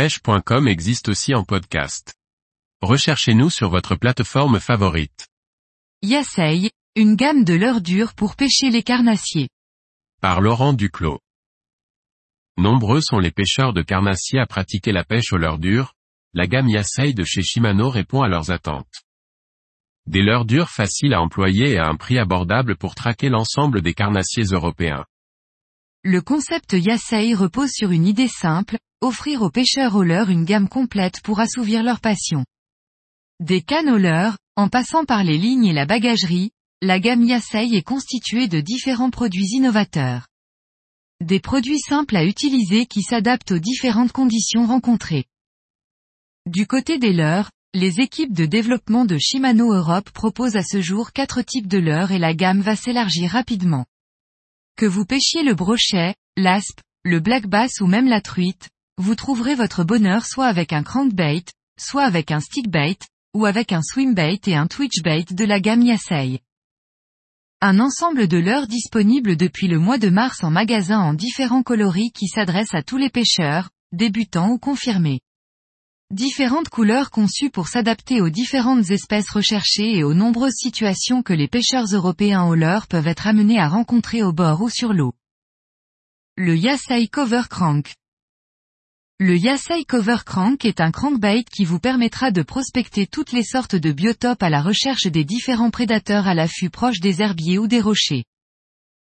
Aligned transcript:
pêche.com 0.00 0.66
existe 0.66 1.10
aussi 1.10 1.34
en 1.34 1.44
podcast. 1.44 2.14
Recherchez-nous 2.80 3.50
sur 3.50 3.68
votre 3.68 3.96
plateforme 3.96 4.58
favorite. 4.58 5.28
Yasei, 6.00 6.70
une 6.96 7.16
gamme 7.16 7.44
de 7.44 7.52
leurres 7.52 7.82
dures 7.82 8.14
pour 8.14 8.34
pêcher 8.34 8.70
les 8.70 8.82
carnassiers. 8.82 9.50
Par 10.22 10.40
Laurent 10.40 10.72
Duclos. 10.72 11.20
Nombreux 12.56 13.02
sont 13.02 13.18
les 13.18 13.30
pêcheurs 13.30 13.74
de 13.74 13.82
carnassiers 13.82 14.40
à 14.40 14.46
pratiquer 14.46 14.92
la 14.92 15.04
pêche 15.04 15.34
au 15.34 15.36
leurre 15.36 15.58
dures, 15.58 15.92
la 16.32 16.46
gamme 16.46 16.70
Yasei 16.70 17.12
de 17.12 17.24
chez 17.24 17.42
Shimano 17.42 17.90
répond 17.90 18.22
à 18.22 18.28
leurs 18.28 18.50
attentes. 18.50 19.04
Des 20.06 20.22
leurres 20.22 20.46
dures 20.46 20.70
faciles 20.70 21.12
à 21.12 21.20
employer 21.20 21.72
et 21.72 21.78
à 21.78 21.88
un 21.88 21.96
prix 21.96 22.18
abordable 22.18 22.74
pour 22.74 22.94
traquer 22.94 23.28
l'ensemble 23.28 23.82
des 23.82 23.92
carnassiers 23.92 24.44
européens. 24.44 25.04
Le 26.04 26.22
concept 26.22 26.72
Yasei 26.72 27.34
repose 27.34 27.72
sur 27.72 27.90
une 27.90 28.06
idée 28.06 28.28
simple, 28.28 28.78
offrir 29.00 29.42
aux 29.42 29.50
pêcheurs 29.50 29.96
au 29.96 30.02
leurre 30.02 30.30
une 30.30 30.44
gamme 30.44 30.68
complète 30.68 31.20
pour 31.22 31.40
assouvir 31.40 31.82
leur 31.82 32.00
passion. 32.00 32.44
Des 33.40 33.62
cannes 33.62 33.88
au 33.88 33.96
leurre, 33.96 34.36
en 34.56 34.68
passant 34.68 35.04
par 35.04 35.24
les 35.24 35.38
lignes 35.38 35.64
et 35.64 35.72
la 35.72 35.86
bagagerie, 35.86 36.50
la 36.82 37.00
gamme 37.00 37.24
Yasei 37.24 37.74
est 37.74 37.82
constituée 37.82 38.48
de 38.48 38.60
différents 38.60 39.10
produits 39.10 39.48
innovateurs. 39.52 40.26
Des 41.20 41.40
produits 41.40 41.80
simples 41.80 42.16
à 42.16 42.24
utiliser 42.24 42.86
qui 42.86 43.02
s'adaptent 43.02 43.52
aux 43.52 43.58
différentes 43.58 44.12
conditions 44.12 44.66
rencontrées. 44.66 45.24
Du 46.46 46.66
côté 46.66 46.98
des 46.98 47.12
leurres, 47.12 47.50
les 47.74 48.00
équipes 48.00 48.32
de 48.32 48.46
développement 48.46 49.04
de 49.04 49.16
Shimano 49.18 49.72
Europe 49.72 50.10
proposent 50.10 50.56
à 50.56 50.62
ce 50.62 50.80
jour 50.80 51.12
quatre 51.12 51.42
types 51.42 51.68
de 51.68 51.78
leurres 51.78 52.12
et 52.12 52.18
la 52.18 52.34
gamme 52.34 52.60
va 52.60 52.76
s'élargir 52.76 53.30
rapidement. 53.30 53.86
Que 54.76 54.86
vous 54.86 55.04
pêchiez 55.04 55.42
le 55.42 55.54
brochet, 55.54 56.14
l'aspe, 56.36 56.80
le 57.04 57.20
black 57.20 57.46
bass 57.46 57.80
ou 57.80 57.86
même 57.86 58.08
la 58.08 58.20
truite, 58.20 58.70
vous 59.00 59.14
trouverez 59.14 59.54
votre 59.54 59.82
bonheur 59.82 60.26
soit 60.26 60.46
avec 60.46 60.72
un 60.72 60.82
crankbait, 60.82 61.44
soit 61.78 62.04
avec 62.04 62.30
un 62.30 62.40
stickbait, 62.40 62.98
ou 63.34 63.46
avec 63.46 63.72
un 63.72 63.80
swimbait 63.82 64.40
et 64.46 64.54
un 64.54 64.66
twitchbait 64.66 65.24
de 65.30 65.44
la 65.44 65.58
gamme 65.58 65.82
Yasei. 65.82 66.40
Un 67.62 67.80
ensemble 67.80 68.28
de 68.28 68.36
leurres 68.36 68.66
disponibles 68.66 69.36
depuis 69.36 69.68
le 69.68 69.78
mois 69.78 69.98
de 69.98 70.10
mars 70.10 70.44
en 70.44 70.50
magasin 70.50 70.98
en 70.98 71.14
différents 71.14 71.62
coloris 71.62 72.12
qui 72.12 72.26
s'adressent 72.26 72.74
à 72.74 72.82
tous 72.82 72.96
les 72.96 73.10
pêcheurs, 73.10 73.70
débutants 73.92 74.50
ou 74.50 74.58
confirmés. 74.58 75.20
Différentes 76.10 76.68
couleurs 76.68 77.10
conçues 77.10 77.50
pour 77.50 77.68
s'adapter 77.68 78.20
aux 78.20 78.30
différentes 78.30 78.90
espèces 78.90 79.30
recherchées 79.30 79.96
et 79.96 80.04
aux 80.04 80.14
nombreuses 80.14 80.56
situations 80.56 81.22
que 81.22 81.32
les 81.32 81.48
pêcheurs 81.48 81.86
européens 81.92 82.44
au 82.44 82.54
leurre 82.54 82.86
peuvent 82.86 83.06
être 83.06 83.26
amenés 83.26 83.60
à 83.60 83.68
rencontrer 83.68 84.22
au 84.22 84.32
bord 84.32 84.60
ou 84.60 84.68
sur 84.68 84.92
l'eau. 84.92 85.14
Le 86.36 86.56
Yasei 86.56 87.08
Cover 87.08 87.42
Crank. 87.48 87.94
Le 89.22 89.36
Yasei 89.36 89.84
Cover 89.84 90.16
Crank 90.24 90.64
est 90.64 90.80
un 90.80 90.90
crankbait 90.90 91.44
qui 91.44 91.66
vous 91.66 91.78
permettra 91.78 92.30
de 92.30 92.40
prospecter 92.40 93.06
toutes 93.06 93.32
les 93.32 93.42
sortes 93.42 93.76
de 93.76 93.92
biotopes 93.92 94.42
à 94.42 94.48
la 94.48 94.62
recherche 94.62 95.06
des 95.08 95.24
différents 95.24 95.68
prédateurs 95.68 96.26
à 96.26 96.32
l'affût 96.32 96.70
proche 96.70 97.00
des 97.00 97.20
herbiers 97.20 97.58
ou 97.58 97.66
des 97.66 97.82
rochers. 97.82 98.24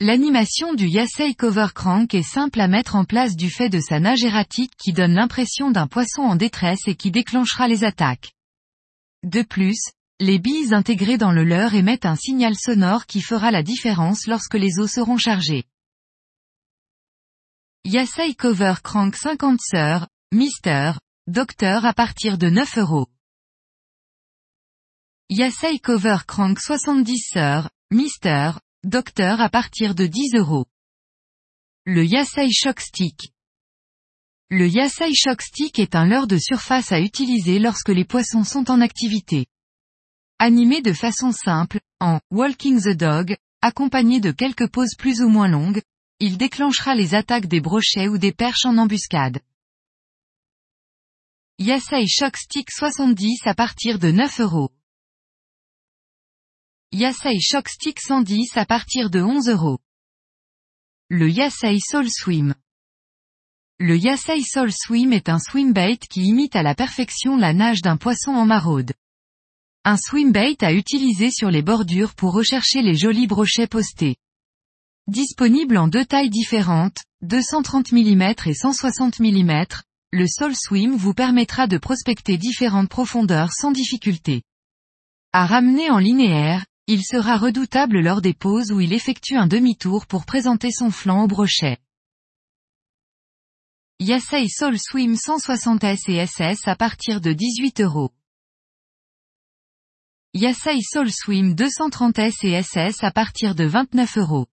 L'animation 0.00 0.74
du 0.74 0.88
Yasei 0.88 1.34
Cover 1.34 1.68
Crank 1.74 2.12
est 2.12 2.22
simple 2.22 2.60
à 2.60 2.68
mettre 2.68 2.96
en 2.96 3.06
place 3.06 3.34
du 3.34 3.48
fait 3.48 3.70
de 3.70 3.80
sa 3.80 3.98
nage 3.98 4.24
erratique 4.24 4.72
qui 4.76 4.92
donne 4.92 5.14
l'impression 5.14 5.70
d'un 5.70 5.86
poisson 5.86 6.20
en 6.20 6.36
détresse 6.36 6.86
et 6.86 6.96
qui 6.96 7.10
déclenchera 7.10 7.66
les 7.66 7.82
attaques. 7.82 8.32
De 9.22 9.40
plus, 9.40 9.80
les 10.20 10.38
billes 10.38 10.74
intégrées 10.74 11.16
dans 11.16 11.32
le 11.32 11.44
leurre 11.44 11.74
émettent 11.74 12.04
un 12.04 12.16
signal 12.16 12.56
sonore 12.56 13.06
qui 13.06 13.22
fera 13.22 13.50
la 13.50 13.62
différence 13.62 14.26
lorsque 14.26 14.52
les 14.52 14.78
eaux 14.80 14.86
seront 14.86 15.16
chargées. 15.16 15.64
Yasei 17.86 18.34
Cover 18.34 18.76
Crank 18.82 19.14
50 19.14 19.60
sœurs, 19.60 20.08
Mister, 20.32 20.92
Docteur 21.26 21.84
à 21.84 21.92
partir 21.92 22.38
de 22.38 22.48
9 22.48 22.78
euros. 22.78 23.08
Yasei 25.28 25.80
Cover 25.80 26.16
Crank 26.26 26.58
70 26.58 27.28
sœurs, 27.34 27.68
Mister, 27.90 28.52
Docteur 28.84 29.42
à 29.42 29.50
partir 29.50 29.94
de 29.94 30.06
10 30.06 30.34
euros. 30.36 30.64
Le 31.84 32.06
Yasei 32.06 32.50
Shock 32.50 32.80
Stick. 32.80 33.34
Le 34.48 34.66
Yasei 34.66 35.14
Shock 35.14 35.42
Stick 35.42 35.78
est 35.78 35.94
un 35.94 36.06
leurre 36.06 36.26
de 36.26 36.38
surface 36.38 36.90
à 36.90 37.00
utiliser 37.00 37.58
lorsque 37.58 37.90
les 37.90 38.06
poissons 38.06 38.44
sont 38.44 38.70
en 38.70 38.80
activité. 38.80 39.44
Animé 40.38 40.80
de 40.80 40.94
façon 40.94 41.32
simple, 41.32 41.80
en 42.00 42.18
Walking 42.30 42.80
the 42.80 42.96
Dog, 42.96 43.36
accompagné 43.60 44.20
de 44.20 44.30
quelques 44.30 44.70
pauses 44.70 44.94
plus 44.96 45.20
ou 45.20 45.28
moins 45.28 45.48
longues, 45.48 45.82
il 46.24 46.38
déclenchera 46.38 46.94
les 46.94 47.14
attaques 47.14 47.48
des 47.48 47.60
brochets 47.60 48.08
ou 48.08 48.16
des 48.16 48.32
perches 48.32 48.64
en 48.64 48.78
embuscade. 48.78 49.40
Yasei 51.58 52.08
Shock 52.08 52.38
Stick 52.38 52.70
70 52.70 53.46
à 53.46 53.52
partir 53.52 53.98
de 53.98 54.10
9 54.10 54.40
euros. 54.40 54.70
Yasei 56.92 57.42
Shock 57.42 57.68
Stick 57.68 58.00
110 58.00 58.56
à 58.56 58.64
partir 58.64 59.10
de 59.10 59.20
11 59.20 59.50
euros. 59.50 59.80
Le 61.10 61.28
Yasei 61.28 61.78
Soul 61.78 62.08
Swim. 62.08 62.54
Le 63.78 63.98
Yasei 63.98 64.42
Soul 64.44 64.72
Swim 64.72 65.12
est 65.12 65.28
un 65.28 65.38
swimbait 65.38 65.98
qui 65.98 66.22
imite 66.22 66.56
à 66.56 66.62
la 66.62 66.74
perfection 66.74 67.36
la 67.36 67.52
nage 67.52 67.82
d'un 67.82 67.98
poisson 67.98 68.30
en 68.30 68.46
maraude. 68.46 68.94
Un 69.84 69.98
swimbait 69.98 70.64
à 70.64 70.72
utiliser 70.72 71.30
sur 71.30 71.50
les 71.50 71.60
bordures 71.60 72.14
pour 72.14 72.32
rechercher 72.32 72.80
les 72.80 72.94
jolis 72.94 73.26
brochets 73.26 73.66
postés. 73.66 74.16
Disponible 75.06 75.76
en 75.76 75.86
deux 75.86 76.06
tailles 76.06 76.30
différentes, 76.30 76.96
230 77.20 77.92
mm 77.92 78.22
et 78.46 78.54
160 78.54 79.20
mm, 79.20 79.64
le 80.12 80.26
Soul 80.26 80.54
Swim 80.56 80.96
vous 80.96 81.12
permettra 81.12 81.66
de 81.66 81.76
prospecter 81.76 82.38
différentes 82.38 82.88
profondeurs 82.88 83.52
sans 83.52 83.70
difficulté. 83.70 84.44
À 85.34 85.44
ramener 85.44 85.90
en 85.90 85.98
linéaire, 85.98 86.64
il 86.86 87.04
sera 87.04 87.36
redoutable 87.36 88.00
lors 88.00 88.22
des 88.22 88.32
pauses 88.32 88.72
où 88.72 88.80
il 88.80 88.94
effectue 88.94 89.36
un 89.36 89.46
demi-tour 89.46 90.06
pour 90.06 90.24
présenter 90.24 90.70
son 90.70 90.90
flanc 90.90 91.24
au 91.24 91.26
brochet. 91.26 91.76
Yasei 94.00 94.48
Soul 94.48 94.78
Swim 94.78 95.16
160S 95.16 96.10
et 96.10 96.26
SS 96.26 96.66
à 96.66 96.76
partir 96.76 97.20
de 97.20 97.34
18 97.34 97.82
euros. 97.82 98.10
Yasei 100.32 100.80
Soul 100.80 101.12
Swim 101.12 101.54
230S 101.54 102.46
et 102.46 102.62
SS 102.62 103.04
à 103.04 103.10
partir 103.10 103.54
de 103.54 103.64
29 103.64 104.16
euros. 104.16 104.46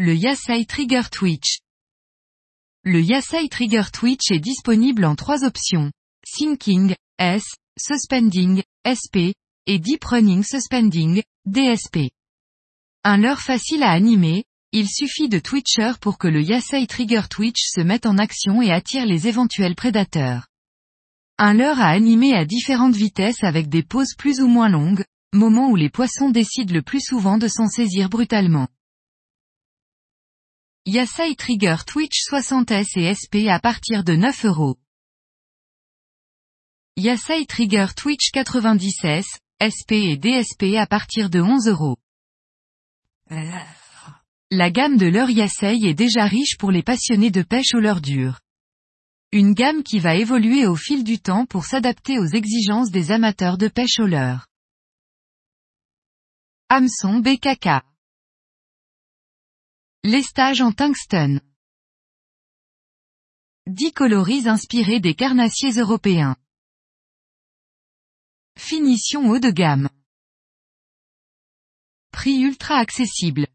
Le 0.00 0.14
Yasei 0.14 0.64
Trigger 0.64 1.10
Twitch. 1.10 1.58
Le 2.84 3.02
Yasei 3.02 3.48
Trigger 3.48 3.90
Twitch 3.92 4.30
est 4.30 4.38
disponible 4.38 5.04
en 5.04 5.16
trois 5.16 5.42
options. 5.42 5.90
Sinking, 6.24 6.94
S, 7.18 7.42
Suspending, 7.76 8.62
SP, 8.86 9.34
et 9.66 9.80
Deep 9.80 10.04
Running 10.04 10.44
Suspending, 10.44 11.24
DSP. 11.46 12.12
Un 13.02 13.16
leurre 13.16 13.40
facile 13.40 13.82
à 13.82 13.90
animer, 13.90 14.44
il 14.70 14.88
suffit 14.88 15.28
de 15.28 15.40
Twitcher 15.40 15.94
pour 16.00 16.16
que 16.16 16.28
le 16.28 16.42
Yasei 16.42 16.86
Trigger 16.86 17.22
Twitch 17.28 17.64
se 17.64 17.80
mette 17.80 18.06
en 18.06 18.18
action 18.18 18.62
et 18.62 18.70
attire 18.70 19.04
les 19.04 19.26
éventuels 19.26 19.74
prédateurs. 19.74 20.46
Un 21.38 21.54
leurre 21.54 21.80
à 21.80 21.88
animer 21.88 22.34
à 22.34 22.44
différentes 22.44 22.94
vitesses 22.94 23.42
avec 23.42 23.68
des 23.68 23.82
pauses 23.82 24.14
plus 24.16 24.42
ou 24.42 24.46
moins 24.46 24.68
longues, 24.68 25.02
moment 25.34 25.70
où 25.70 25.74
les 25.74 25.90
poissons 25.90 26.30
décident 26.30 26.72
le 26.72 26.82
plus 26.82 27.00
souvent 27.00 27.36
de 27.36 27.48
s'en 27.48 27.66
saisir 27.66 28.08
brutalement. 28.08 28.68
Yasei 30.90 31.36
Trigger 31.36 31.76
Twitch 31.86 32.16
60S 32.30 32.96
et 32.96 33.12
SP 33.12 33.44
à 33.50 33.60
partir 33.60 34.04
de 34.04 34.14
9 34.14 34.46
euros. 34.46 34.78
Yasei 36.96 37.44
Trigger 37.44 37.88
Twitch 37.94 38.30
90S, 38.32 39.26
SP 39.60 39.92
et 39.92 40.16
DSP 40.16 40.78
à 40.78 40.86
partir 40.86 41.28
de 41.28 41.42
11 41.42 41.68
euros. 41.68 41.98
La 44.50 44.70
gamme 44.70 44.96
de 44.96 45.04
leur 45.04 45.28
Yasei 45.28 45.84
est 45.84 45.92
déjà 45.92 46.24
riche 46.24 46.56
pour 46.56 46.70
les 46.70 46.82
passionnés 46.82 47.30
de 47.30 47.42
pêche 47.42 47.74
au 47.74 47.80
leurre 47.80 48.00
dur. 48.00 48.40
Une 49.30 49.52
gamme 49.52 49.82
qui 49.82 49.98
va 49.98 50.14
évoluer 50.14 50.66
au 50.66 50.74
fil 50.74 51.04
du 51.04 51.20
temps 51.20 51.44
pour 51.44 51.66
s'adapter 51.66 52.18
aux 52.18 52.28
exigences 52.28 52.90
des 52.90 53.10
amateurs 53.10 53.58
de 53.58 53.68
pêche 53.68 53.98
au 53.98 54.06
leurre. 54.06 54.46
Hameçon 56.70 57.18
BKK. 57.18 57.84
Lestage 60.04 60.62
en 60.62 60.70
tungstène. 60.70 61.40
10 63.66 63.92
coloris 63.92 64.46
inspirés 64.46 65.00
des 65.00 65.14
carnassiers 65.14 65.72
européens. 65.72 66.36
Finition 68.56 69.28
haut 69.28 69.40
de 69.40 69.50
gamme. 69.50 69.88
Prix 72.12 72.38
ultra 72.40 72.76
accessible. 72.76 73.48